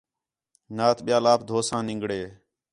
[0.77, 2.21] نات ٻِیال آپ دھوساں نِنگڑے